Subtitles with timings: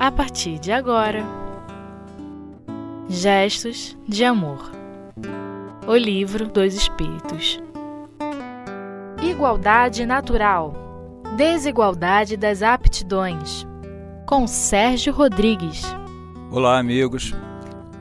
[0.00, 1.22] a partir de agora.
[3.06, 4.70] Gestos de Amor
[5.86, 7.60] O Livro dos Espíritos
[9.22, 10.74] Igualdade Natural
[11.36, 13.66] Desigualdade das Aptidões
[14.24, 15.82] com Sérgio Rodrigues.
[16.50, 17.34] Olá, amigos.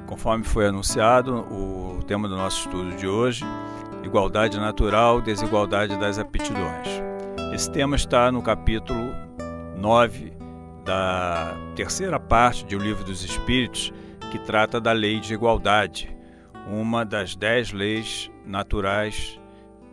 [0.05, 3.43] Conforme foi anunciado, o tema do nosso estudo de hoje,
[4.03, 6.87] igualdade natural, desigualdade das aptidões.
[7.53, 9.11] Esse tema está no capítulo
[9.75, 10.38] 9
[10.89, 13.93] da terceira parte de O Livro dos Espíritos,
[14.31, 16.09] que trata da lei de igualdade,
[16.65, 19.39] uma das dez leis naturais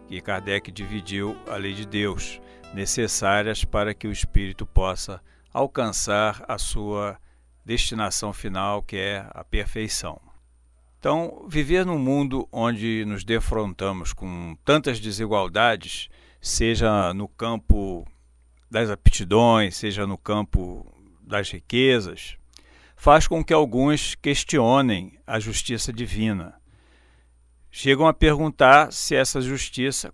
[0.09, 2.41] que Kardec dividiu a lei de Deus,
[2.73, 5.21] necessárias para que o espírito possa
[5.53, 7.19] alcançar a sua
[7.63, 10.19] destinação final, que é a perfeição.
[10.99, 16.09] Então, viver num mundo onde nos defrontamos com tantas desigualdades,
[16.41, 18.07] seja no campo
[18.71, 22.37] das aptidões, seja no campo das riquezas,
[22.97, 26.55] faz com que alguns questionem a justiça divina.
[27.71, 30.13] Chegam a perguntar se essa justiça,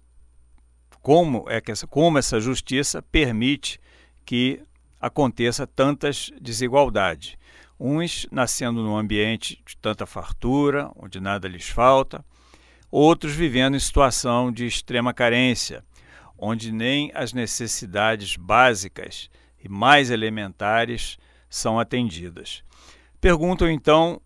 [1.01, 3.81] como é que essa, como essa justiça permite
[4.25, 4.63] que
[5.01, 7.37] aconteça tantas desigualdades.
[7.79, 12.25] Uns nascendo num ambiente de tanta fartura, onde nada lhes falta,
[12.91, 15.85] outros vivendo em situação de extrema carência,
[16.45, 19.31] onde nem as necessidades básicas
[19.63, 21.17] e mais elementares
[21.49, 22.65] são atendidas.
[23.21, 24.21] Perguntam então,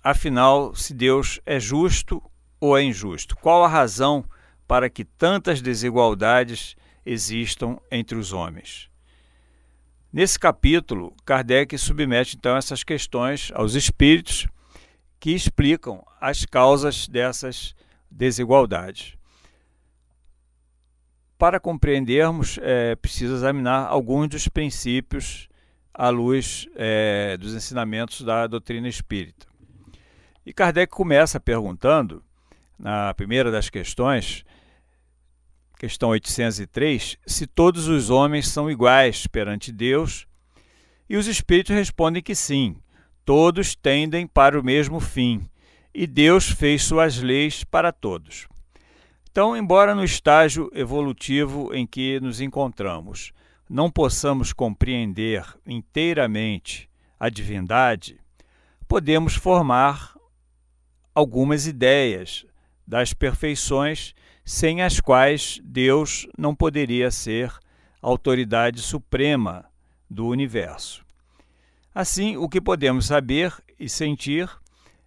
[0.00, 2.22] afinal, se Deus é justo
[2.60, 3.34] ou é injusto?
[3.34, 4.24] Qual a razão
[4.68, 8.88] para que tantas desigualdades existam entre os homens?
[10.12, 14.46] Nesse capítulo, Kardec submete então essas questões aos espíritos
[15.18, 17.74] que explicam as causas dessas
[18.08, 19.18] desigualdades.
[21.40, 25.48] Para compreendermos, é examinar alguns dos princípios
[25.94, 29.46] à luz é, dos ensinamentos da doutrina espírita.
[30.44, 32.22] E Kardec começa perguntando,
[32.78, 34.44] na primeira das questões,
[35.78, 40.26] questão 803, se todos os homens são iguais perante Deus,
[41.08, 42.76] e os espíritos respondem que sim,
[43.24, 45.48] todos tendem para o mesmo fim,
[45.94, 48.46] e Deus fez suas leis para todos.
[49.30, 53.32] Então, embora no estágio evolutivo em que nos encontramos
[53.68, 58.18] não possamos compreender inteiramente a divindade,
[58.88, 60.16] podemos formar
[61.14, 62.44] algumas ideias
[62.84, 64.12] das perfeições
[64.44, 67.52] sem as quais Deus não poderia ser
[68.02, 69.64] autoridade suprema
[70.10, 71.06] do universo.
[71.94, 74.50] Assim, o que podemos saber e sentir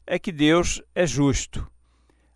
[0.07, 1.69] é que Deus é justo,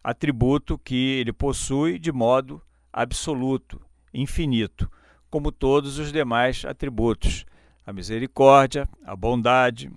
[0.07, 2.61] atributo que ele possui de modo
[2.93, 3.81] absoluto,
[4.13, 4.89] infinito,
[5.29, 7.45] como todos os demais atributos,
[7.85, 9.91] a misericórdia, a bondade.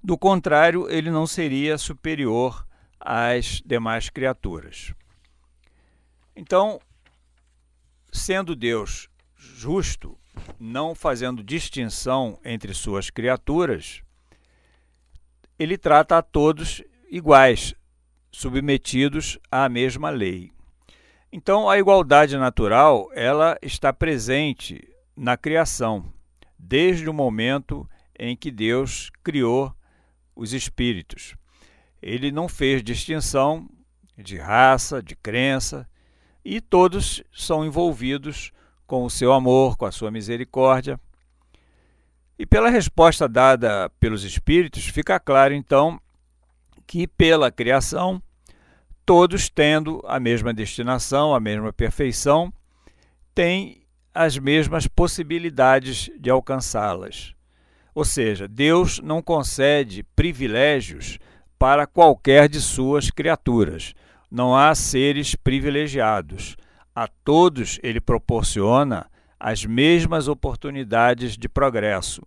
[0.00, 2.64] Do contrário, ele não seria superior
[3.00, 4.94] às demais criaturas.
[6.36, 6.80] Então,
[8.12, 10.16] sendo Deus justo,
[10.60, 14.00] não fazendo distinção entre suas criaturas,
[15.58, 17.74] ele trata a todos iguais,
[18.36, 20.52] submetidos à mesma lei.
[21.32, 24.86] Então, a igualdade natural, ela está presente
[25.16, 26.12] na criação,
[26.58, 27.88] desde o momento
[28.18, 29.74] em que Deus criou
[30.34, 31.34] os espíritos.
[32.02, 33.66] Ele não fez distinção
[34.18, 35.88] de raça, de crença,
[36.44, 38.52] e todos são envolvidos
[38.86, 41.00] com o seu amor, com a sua misericórdia.
[42.38, 45.98] E pela resposta dada pelos espíritos, fica claro então
[46.86, 48.22] que pela criação,
[49.06, 52.52] todos tendo a mesma destinação, a mesma perfeição,
[53.34, 57.34] têm as mesmas possibilidades de alcançá-las.
[57.94, 61.18] Ou seja, Deus não concede privilégios
[61.58, 63.94] para qualquer de suas criaturas
[64.30, 66.56] não há seres privilegiados.
[66.94, 69.06] A todos ele proporciona
[69.38, 72.22] as mesmas oportunidades de progresso.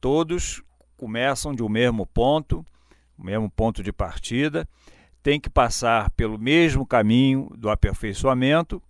[0.00, 0.62] Todos
[0.96, 2.64] começam de um mesmo ponto,
[3.18, 4.68] o mesmo ponto de partida,
[5.24, 8.80] têm que passar pelo mesmo caminho do aperfeiçoamento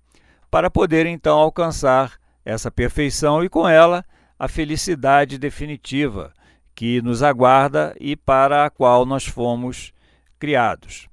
[0.50, 4.04] para poder então alcançar essa perfeição e com ela
[4.36, 6.34] a felicidade definitiva
[6.74, 9.92] que nos aguarda e para a qual nós fomos
[10.36, 11.08] criados.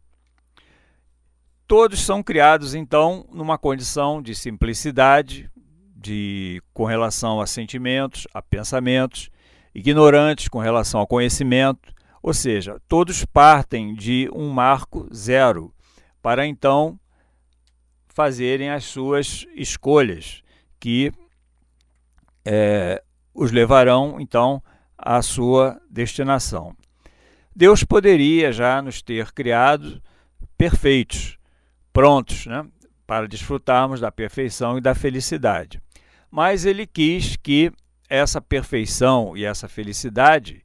[1.67, 5.49] Todos são criados, então, numa condição de simplicidade,
[5.95, 9.29] de, com relação a sentimentos, a pensamentos,
[9.73, 15.73] ignorantes com relação ao conhecimento, ou seja, todos partem de um marco zero
[16.21, 16.99] para então
[18.07, 20.43] fazerem as suas escolhas,
[20.79, 21.11] que
[22.45, 23.01] é,
[23.33, 24.61] os levarão então
[24.97, 26.75] à sua destinação.
[27.55, 30.01] Deus poderia já nos ter criado
[30.57, 31.37] perfeitos,
[31.91, 32.65] prontos, né,
[33.07, 35.81] para desfrutarmos da perfeição e da felicidade.
[36.29, 37.71] Mas ele quis que
[38.07, 40.63] essa perfeição e essa felicidade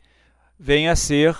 [0.59, 1.37] venha a ser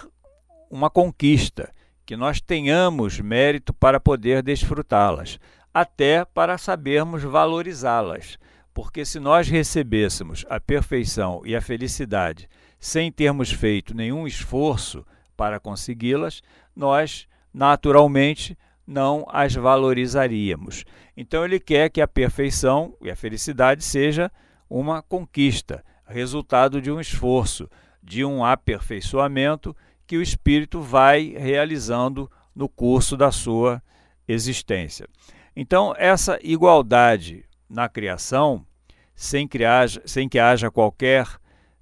[0.71, 1.73] uma conquista,
[2.05, 5.39] que nós tenhamos mérito para poder desfrutá-las,
[5.75, 8.39] até para sabermos valorizá-las.
[8.73, 12.49] Porque se nós recebêssemos a perfeição e a felicidade
[12.79, 15.05] sem termos feito nenhum esforço
[15.37, 16.43] para consegui-las,
[16.75, 20.85] nós naturalmente não as valorizaríamos.
[21.17, 24.31] Então ele quer que a perfeição e a felicidade seja
[24.69, 27.69] uma conquista, resultado de um esforço,
[28.07, 29.77] de um aperfeiçoamento
[30.07, 33.83] que o espírito vai realizando no curso da sua
[34.29, 35.09] existência.
[35.55, 38.65] Então, essa igualdade na criação,
[39.13, 41.27] sem que haja, sem que haja qualquer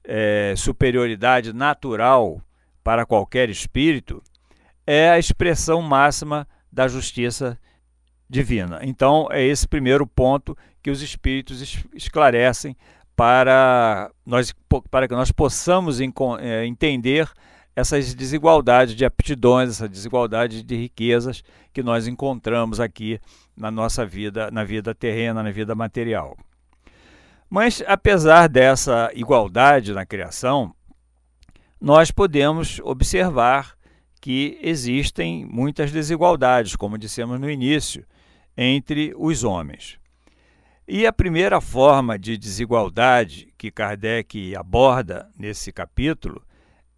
[0.02, 2.40] é, superioridade natural
[2.82, 4.22] para qualquer espírito,
[4.86, 7.58] é a expressão máxima da justiça
[8.28, 8.80] divina.
[8.82, 12.74] Então, é esse primeiro ponto que os espíritos esclarecem
[13.16, 14.54] para, nós,
[14.90, 17.30] para que nós possamos é, entender
[17.76, 23.20] essas desigualdades de aptidões, essa desigualdade de riquezas que nós encontramos aqui
[23.56, 26.36] na nossa vida, na vida terrena, na vida material.
[27.50, 30.74] Mas apesar dessa igualdade na criação,
[31.80, 33.74] nós podemos observar
[34.20, 38.06] que existem muitas desigualdades, como dissemos no início,
[38.56, 39.98] entre os homens.
[40.86, 46.42] E a primeira forma de desigualdade que Kardec aborda nesse capítulo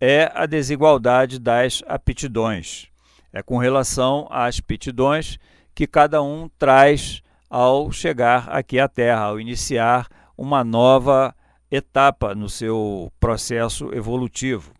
[0.00, 2.88] é a desigualdade das aptidões.
[3.32, 5.38] É com relação às aptidões
[5.72, 11.32] que cada um traz ao chegar aqui à Terra, ao iniciar uma nova
[11.70, 14.72] etapa no seu processo evolutivo.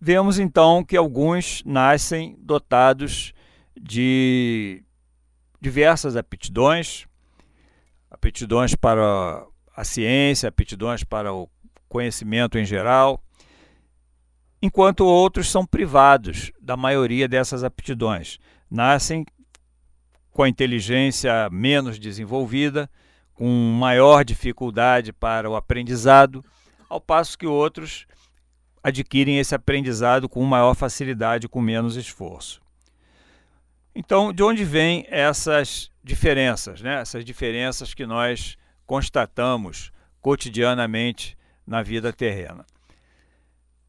[0.00, 3.32] Vemos então que alguns nascem dotados
[3.76, 4.84] de
[5.60, 7.04] diversas aptidões,
[8.10, 11.48] aptidões para a ciência, aptidões para o
[11.88, 13.22] conhecimento em geral,
[14.60, 18.38] enquanto outros são privados da maioria dessas aptidões.
[18.70, 19.24] Nascem
[20.32, 22.90] com a inteligência menos desenvolvida,
[23.34, 23.48] com
[23.78, 26.44] maior dificuldade para o aprendizado,
[26.88, 28.06] ao passo que outros
[28.82, 32.65] adquirem esse aprendizado com maior facilidade, com menos esforço.
[33.98, 37.00] Então, de onde vêm essas diferenças, né?
[37.00, 39.90] essas diferenças que nós constatamos
[40.20, 41.34] cotidianamente
[41.66, 42.66] na vida terrena?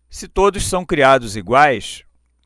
[0.09, 2.05] Se todos são criados iguais,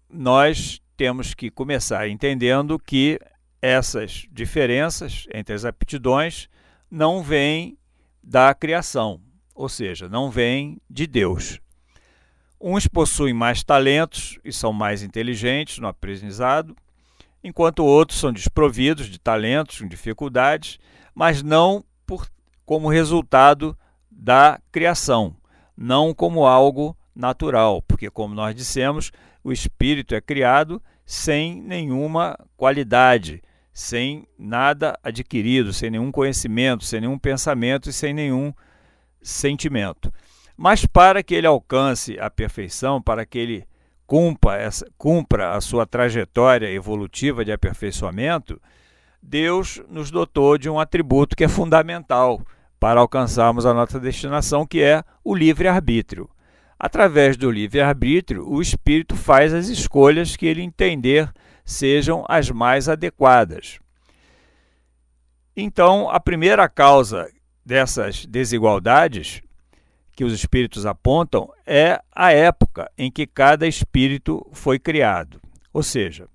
[0.10, 3.20] nós temos que começar entendendo que
[3.62, 6.50] essas diferenças entre as aptidões
[6.90, 7.78] não vêm
[8.24, 9.22] da criação,
[9.54, 11.60] ou seja, não vêm de Deus.
[12.60, 16.76] Uns possuem mais talentos e são mais inteligentes no aprendizado,
[17.44, 20.80] enquanto outros são desprovidos de talentos, com dificuldades,
[21.14, 22.28] mas não por,
[22.66, 23.78] como resultado
[24.10, 25.36] da criação,
[25.76, 29.12] não como algo natural, porque, como nós dissemos,
[29.44, 33.42] o espírito é criado sem nenhuma qualidade,
[33.74, 38.54] sem nada adquirido, sem nenhum conhecimento, sem nenhum pensamento e sem nenhum
[39.22, 40.14] sentimento.
[40.56, 43.68] Mas para que ele alcance a perfeição, para que ele
[44.12, 48.62] cumpra, essa, cumpra a sua trajetória evolutiva de aperfeiçoamento,
[49.24, 52.42] Deus nos dotou de um atributo que é fundamental
[52.78, 56.30] para alcançarmos a nossa destinação, que é o livre-arbítrio.
[56.78, 61.32] Através do livre-arbítrio, o espírito faz as escolhas que ele entender
[61.64, 63.80] sejam as mais adequadas.
[65.56, 67.32] Então, a primeira causa
[67.66, 69.42] dessas desigualdades
[70.22, 75.42] que os espíritos apontam é a época em que cada espírito foi criado.
[75.74, 76.28] Ou seja,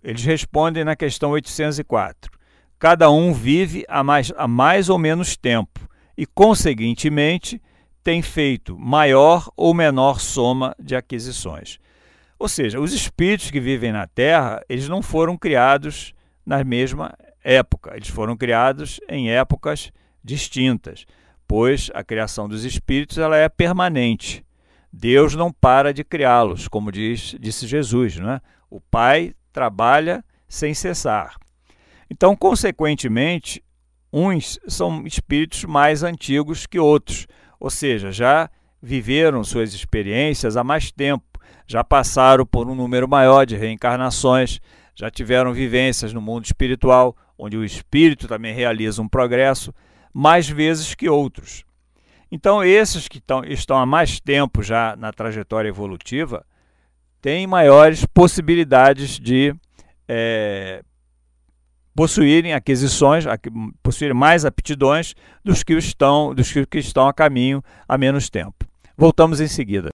[0.00, 2.30] eles respondem na questão 804.
[2.78, 7.60] Cada um vive há mais, há mais ou menos tempo e, conseguintemente,
[8.04, 11.80] tem feito maior ou menor soma de aquisições.
[12.38, 16.14] Ou seja, os espíritos que vivem na Terra, eles não foram criados
[16.46, 17.12] na mesma
[17.42, 19.90] época, eles foram criados em épocas
[20.22, 21.06] distintas,
[21.50, 24.46] pois a criação dos espíritos ela é permanente.
[24.92, 28.40] Deus não para de criá-los, como diz, disse Jesus, né?
[28.70, 31.34] O Pai trabalha sem cessar.
[32.08, 33.64] Então, consequentemente,
[34.12, 37.26] uns são espíritos mais antigos que outros,
[37.58, 38.48] ou seja, já
[38.80, 44.60] viveram suas experiências há mais tempo, já passaram por um número maior de reencarnações,
[44.94, 49.74] já tiveram vivências no mundo espiritual, onde o espírito também realiza um progresso,
[50.12, 51.64] mais vezes que outros.
[52.30, 56.44] Então, esses que tão, estão há mais tempo já na trajetória evolutiva
[57.20, 59.54] têm maiores possibilidades de
[60.08, 60.82] é,
[61.94, 63.24] possuírem aquisições,
[63.82, 65.14] possuírem mais aptidões
[65.44, 68.64] dos que estão, dos que estão a caminho há menos tempo.
[68.96, 69.90] Voltamos em seguida.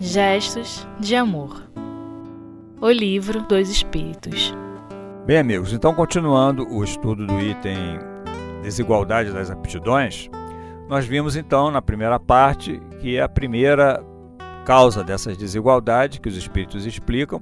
[0.00, 1.71] Gestos de Amor
[2.82, 4.52] O Livro dos Espíritos
[5.24, 7.76] Bem, amigos, então continuando o estudo do item
[8.60, 10.28] Desigualdade das Aptidões,
[10.88, 14.04] nós vimos então na primeira parte que a primeira
[14.66, 17.40] causa dessas desigualdades que os espíritos explicam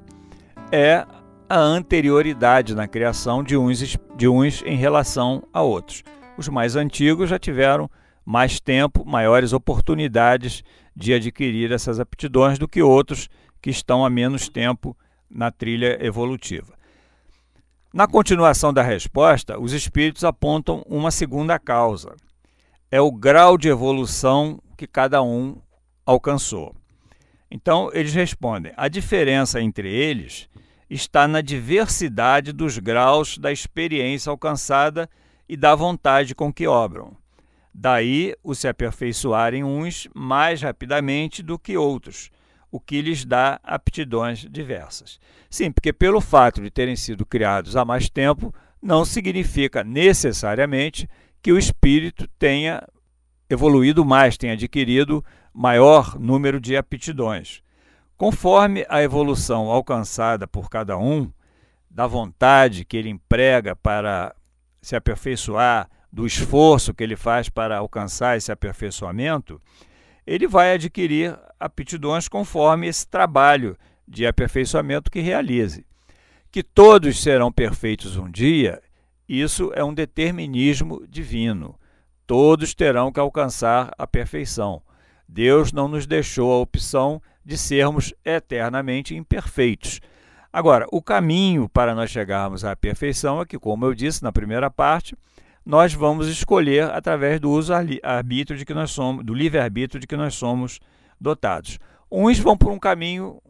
[0.70, 1.06] é
[1.48, 6.04] a anterioridade na criação de uns, de uns em relação a outros.
[6.36, 7.90] Os mais antigos já tiveram
[8.26, 10.62] mais tempo, maiores oportunidades
[10.94, 13.30] de adquirir essas aptidões do que outros
[13.62, 14.94] que estão há menos tempo
[15.30, 16.74] na trilha evolutiva.
[17.92, 22.14] Na continuação da resposta, os espíritos apontam uma segunda causa.
[22.90, 25.56] É o grau de evolução que cada um
[26.04, 26.74] alcançou.
[27.50, 30.48] Então, eles respondem: a diferença entre eles
[30.88, 35.08] está na diversidade dos graus da experiência alcançada
[35.48, 37.16] e da vontade com que obram.
[37.72, 42.30] Daí o se aperfeiçoarem uns mais rapidamente do que outros,
[42.70, 45.18] o que lhes dá aptidões diversas.
[45.48, 51.08] Sim, porque pelo fato de terem sido criados há mais tempo, não significa necessariamente
[51.42, 52.86] que o espírito tenha
[53.48, 57.62] evoluído mais, tenha adquirido maior número de aptidões.
[58.16, 61.30] Conforme a evolução alcançada por cada um,
[61.90, 64.34] da vontade que ele emprega para
[64.80, 69.60] se aperfeiçoar, do esforço que ele faz para alcançar esse aperfeiçoamento,
[70.26, 75.86] ele vai adquirir aptidões conforme esse trabalho de aperfeiçoamento que realize.
[76.50, 78.82] Que todos serão perfeitos um dia,
[79.28, 81.78] isso é um determinismo divino.
[82.26, 84.82] Todos terão que alcançar a perfeição.
[85.28, 90.00] Deus não nos deixou a opção de sermos eternamente imperfeitos.
[90.52, 94.68] Agora, o caminho para nós chegarmos à perfeição é que, como eu disse na primeira
[94.68, 95.16] parte,
[95.70, 97.72] nós vamos escolher através do uso
[98.02, 100.80] arbítrio de que nós somos, do livre-arbítrio de que nós somos
[101.20, 101.78] dotados.
[102.10, 103.40] Uns vão por um caminho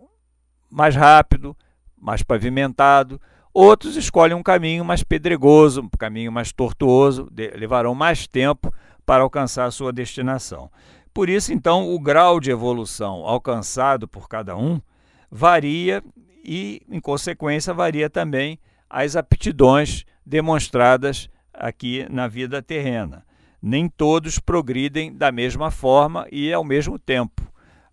[0.71, 1.57] mais rápido,
[1.99, 3.19] mais pavimentado,
[3.55, 8.71] outros escolhem um caminho mais pedregoso, um caminho mais tortuoso, levarão mais tempo
[9.07, 10.71] para alcançar a sua destinação.
[11.15, 14.79] Por isso, então, o grau de evolução alcançado por cada um
[15.31, 16.05] varia
[16.45, 18.59] e, em consequência, varia também
[18.91, 23.25] as aptidões demonstradas aqui na vida terrena.
[23.63, 27.43] Nem todos progridem da mesma forma e ao mesmo tempo.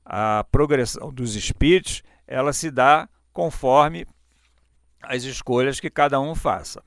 [0.05, 4.07] A progressão dos espíritos, ela se dá conforme
[5.03, 6.81] as escolhas que cada um faça.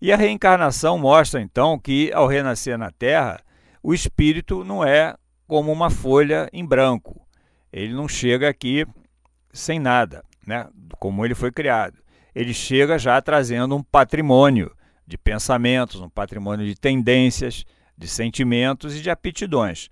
[0.00, 3.40] E a reencarnação mostra então que ao renascer na Terra,
[3.82, 5.16] o espírito não é
[5.48, 7.26] como uma folha em branco.
[7.72, 8.86] Ele não chega aqui
[9.52, 10.68] sem nada, né?
[11.00, 11.98] Como ele foi criado.
[12.32, 14.70] Ele chega já trazendo um patrimônio
[15.08, 17.64] de pensamentos, um patrimônio de tendências,
[17.96, 19.88] de sentimentos e de aptidões.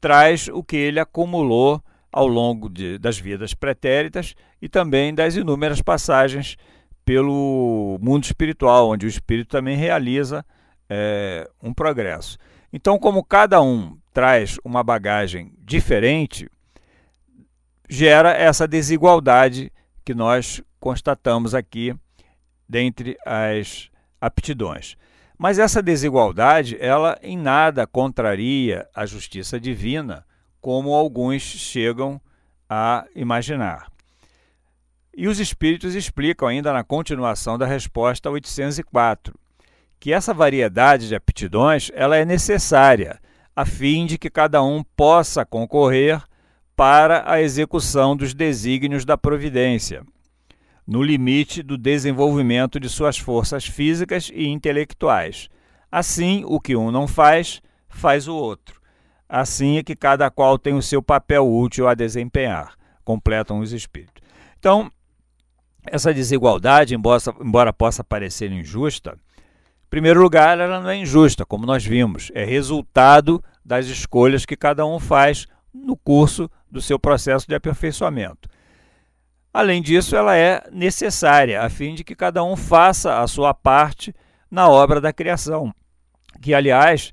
[0.00, 5.82] Traz o que ele acumulou ao longo de, das vidas pretéritas e também das inúmeras
[5.82, 6.56] passagens
[7.04, 10.46] pelo mundo espiritual, onde o espírito também realiza
[10.88, 12.38] é, um progresso.
[12.72, 16.48] Então, como cada um traz uma bagagem diferente,
[17.88, 19.72] gera essa desigualdade
[20.04, 21.92] que nós constatamos aqui
[22.68, 23.89] dentre as
[24.20, 24.96] aptidões.
[25.38, 30.26] Mas essa desigualdade, ela em nada contraria a justiça divina,
[30.60, 32.20] como alguns chegam
[32.68, 33.90] a imaginar.
[35.16, 39.34] E os espíritos explicam ainda na continuação da resposta 804
[40.00, 43.20] que essa variedade de aptidões ela é necessária
[43.54, 46.22] a fim de que cada um possa concorrer
[46.74, 50.02] para a execução dos desígnios da providência
[50.86, 55.48] no limite do desenvolvimento de suas forças físicas e intelectuais.
[55.90, 58.80] Assim, o que um não faz, faz o outro.
[59.28, 64.22] Assim é que cada qual tem o seu papel útil a desempenhar, completam os espíritos.
[64.58, 64.90] Então,
[65.86, 71.66] essa desigualdade, embora, embora possa parecer injusta, em primeiro lugar, ela não é injusta, como
[71.66, 77.46] nós vimos, é resultado das escolhas que cada um faz no curso do seu processo
[77.48, 78.48] de aperfeiçoamento.
[79.52, 84.14] Além disso, ela é necessária a fim de que cada um faça a sua parte
[84.50, 85.74] na obra da criação,
[86.40, 87.10] que, aliás,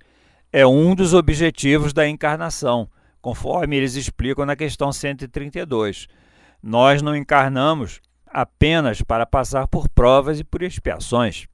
[0.51, 2.89] é um dos objetivos da encarnação,
[3.22, 6.08] conforme eles explicam na questão 132.
[6.62, 11.48] Nós não encarnamos apenas para passar por provas e por expiações.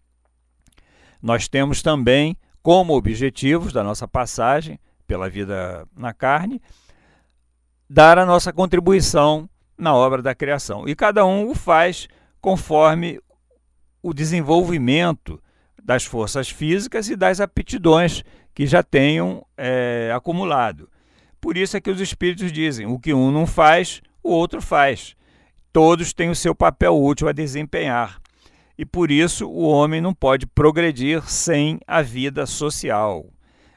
[1.21, 6.61] Nós temos também como objetivos da nossa passagem pela vida na carne
[7.89, 10.87] dar a nossa contribuição na obra da criação.
[10.87, 12.07] E cada um o faz
[12.41, 13.19] conforme
[14.01, 15.41] o desenvolvimento
[15.81, 20.89] das forças físicas e das aptidões que já tenham é, acumulado.
[21.41, 25.15] Por isso é que os espíritos dizem: o que um não faz, o outro faz.
[25.71, 28.21] Todos têm o seu papel útil a desempenhar.
[28.77, 33.25] E por isso o homem não pode progredir sem a vida social.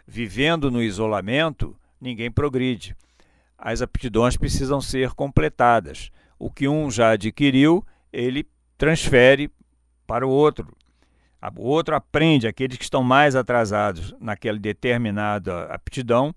[0.06, 2.96] Vivendo no isolamento, ninguém progride.
[3.58, 6.10] As aptidões precisam ser completadas.
[6.38, 8.46] O que um já adquiriu, ele
[8.76, 9.50] transfere
[10.06, 10.76] para o outro.
[11.56, 16.34] O outro aprende, aqueles que estão mais atrasados naquela determinada aptidão,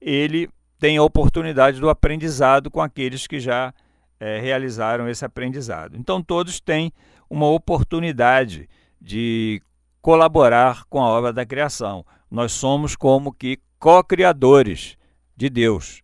[0.00, 0.48] ele
[0.78, 3.72] tem a oportunidade do aprendizado com aqueles que já
[4.18, 5.96] é, realizaram esse aprendizado.
[5.96, 6.92] Então, todos têm
[7.28, 8.68] uma oportunidade
[9.00, 9.62] de
[10.02, 12.04] colaborar com a obra da criação.
[12.30, 14.96] Nós somos como que co-criadores
[15.36, 16.02] de Deus.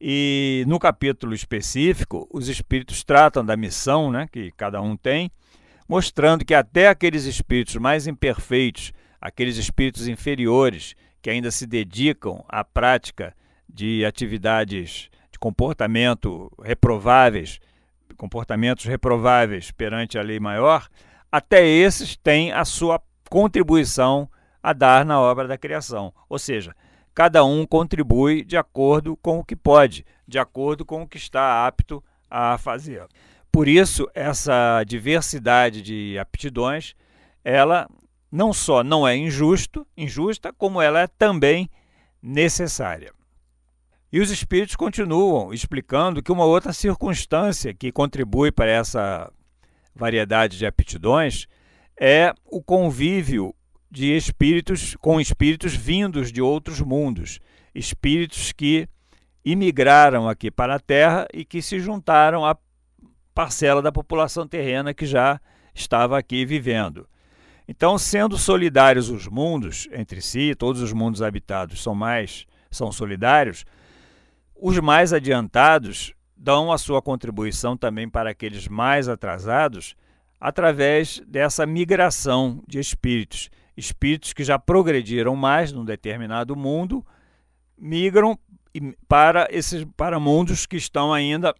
[0.00, 5.30] E no capítulo específico, os espíritos tratam da missão né, que cada um tem,
[5.86, 12.64] mostrando que até aqueles espíritos mais imperfeitos, aqueles espíritos inferiores que ainda se dedicam à
[12.64, 13.34] prática
[13.68, 17.60] de atividades de comportamento reprováveis,
[18.16, 20.88] comportamentos reprováveis perante a lei maior,
[21.30, 24.28] até esses têm a sua contribuição
[24.62, 26.12] a dar na obra da criação.
[26.28, 26.74] Ou seja,
[27.20, 31.66] cada um contribui de acordo com o que pode, de acordo com o que está
[31.66, 33.06] apto a fazer.
[33.52, 36.94] Por isso, essa diversidade de aptidões,
[37.44, 37.86] ela
[38.32, 41.68] não só não é injusto, injusta, como ela é também
[42.22, 43.12] necessária.
[44.10, 49.30] E os espíritos continuam explicando que uma outra circunstância que contribui para essa
[49.94, 51.46] variedade de aptidões
[52.00, 53.54] é o convívio
[53.90, 57.40] de espíritos com espíritos vindos de outros mundos,
[57.74, 58.88] espíritos que
[59.44, 62.56] imigraram aqui para a Terra e que se juntaram à
[63.34, 65.40] parcela da população terrena que já
[65.74, 67.08] estava aqui vivendo.
[67.66, 73.64] Então, sendo solidários os mundos entre si, todos os mundos habitados são mais são solidários,
[74.54, 79.96] os mais adiantados dão a sua contribuição também para aqueles mais atrasados
[80.40, 87.04] através dessa migração de espíritos espíritos que já progrediram mais num determinado mundo
[87.76, 88.38] migram
[89.08, 91.54] para esses para mundos que estão ainda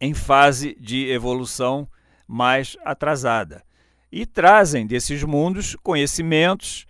[0.00, 1.88] em fase de evolução
[2.26, 3.64] mais atrasada
[4.10, 6.86] e trazem desses mundos conhecimentos,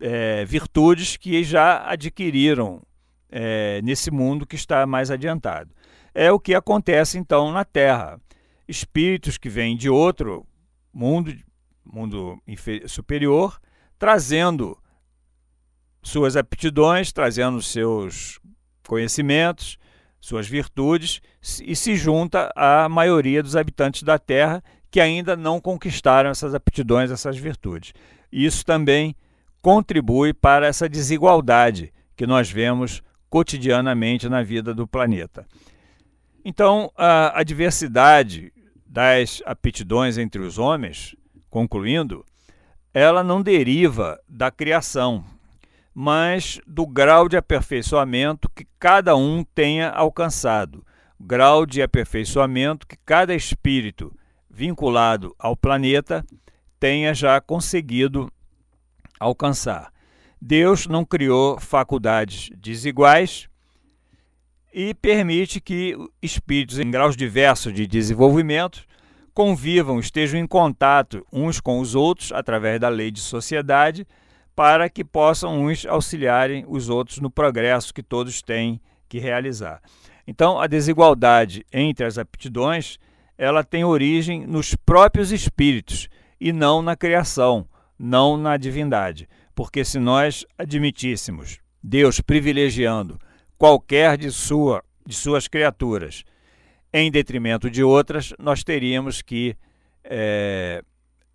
[0.00, 2.82] é, virtudes que já adquiriram
[3.30, 5.70] é, nesse mundo que está mais adiantado.
[6.14, 8.20] É o que acontece então na Terra.
[8.66, 10.46] Espíritos que vêm de outro
[10.92, 11.34] mundo,
[11.84, 12.40] mundo
[12.86, 13.60] superior,
[14.02, 14.76] trazendo
[16.02, 18.40] suas aptidões, trazendo seus
[18.84, 19.78] conhecimentos,
[20.20, 21.20] suas virtudes
[21.64, 24.60] e se junta à maioria dos habitantes da Terra
[24.90, 27.92] que ainda não conquistaram essas aptidões, essas virtudes.
[28.32, 29.14] Isso também
[29.60, 35.46] contribui para essa desigualdade que nós vemos cotidianamente na vida do planeta.
[36.44, 38.52] Então, a, a diversidade
[38.84, 41.14] das aptidões entre os homens,
[41.48, 42.26] concluindo,
[42.94, 45.24] ela não deriva da criação,
[45.94, 50.84] mas do grau de aperfeiçoamento que cada um tenha alcançado,
[51.18, 54.14] grau de aperfeiçoamento que cada espírito
[54.50, 56.24] vinculado ao planeta
[56.78, 58.30] tenha já conseguido
[59.18, 59.92] alcançar.
[60.40, 63.48] Deus não criou faculdades desiguais
[64.72, 68.84] e permite que espíritos em graus diversos de desenvolvimento
[69.34, 74.06] convivam, estejam em contato uns com os outros através da lei de sociedade,
[74.54, 79.80] para que possam uns auxiliarem os outros no progresso que todos têm que realizar.
[80.26, 82.98] Então, a desigualdade entre as aptidões,
[83.36, 86.08] ela tem origem nos próprios espíritos
[86.40, 87.66] e não na criação,
[87.98, 89.28] não na divindade.
[89.54, 93.18] Porque se nós admitíssemos Deus privilegiando
[93.58, 96.22] qualquer de sua de suas criaturas
[96.92, 99.56] em detrimento de outras, nós teríamos que
[100.04, 100.82] é,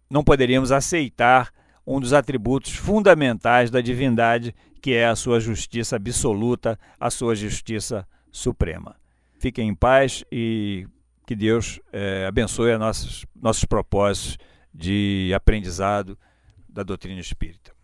[0.09, 1.51] não poderíamos aceitar
[1.85, 8.07] um dos atributos fundamentais da divindade, que é a sua justiça absoluta, a sua justiça
[8.31, 8.95] suprema.
[9.39, 10.87] Fiquem em paz e
[11.25, 14.37] que Deus é, abençoe nossos, nossos propósitos
[14.73, 16.17] de aprendizado
[16.67, 17.76] da doutrina espírita.